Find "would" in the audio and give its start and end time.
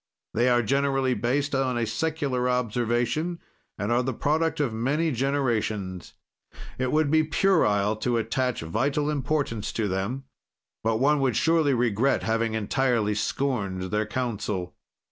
6.91-7.11, 11.19-11.35